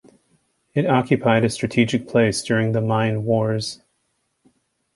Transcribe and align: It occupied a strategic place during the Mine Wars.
It 0.73 0.87
occupied 0.89 1.45
a 1.45 1.49
strategic 1.51 2.07
place 2.07 2.41
during 2.41 2.71
the 2.71 2.81
Mine 2.81 3.23
Wars. 3.23 3.81